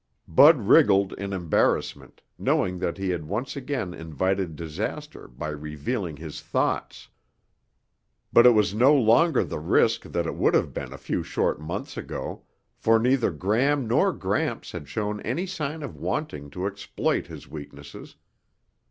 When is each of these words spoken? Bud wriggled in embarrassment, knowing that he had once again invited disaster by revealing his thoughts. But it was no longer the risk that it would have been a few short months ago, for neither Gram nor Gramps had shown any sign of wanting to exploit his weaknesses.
Bud 0.27 0.61
wriggled 0.61 1.13
in 1.13 1.31
embarrassment, 1.31 2.23
knowing 2.39 2.79
that 2.79 2.97
he 2.97 3.11
had 3.11 3.25
once 3.27 3.55
again 3.55 3.93
invited 3.93 4.55
disaster 4.55 5.27
by 5.27 5.49
revealing 5.49 6.17
his 6.17 6.41
thoughts. 6.41 7.07
But 8.33 8.47
it 8.47 8.55
was 8.55 8.73
no 8.73 8.95
longer 8.95 9.43
the 9.43 9.59
risk 9.59 10.01
that 10.05 10.25
it 10.25 10.33
would 10.33 10.55
have 10.55 10.73
been 10.73 10.91
a 10.91 10.97
few 10.97 11.21
short 11.21 11.61
months 11.61 11.97
ago, 11.97 12.45
for 12.79 12.97
neither 12.97 13.29
Gram 13.29 13.87
nor 13.87 14.11
Gramps 14.11 14.71
had 14.71 14.89
shown 14.89 15.19
any 15.21 15.45
sign 15.45 15.83
of 15.83 15.95
wanting 15.95 16.49
to 16.49 16.65
exploit 16.65 17.27
his 17.27 17.47
weaknesses. 17.47 18.15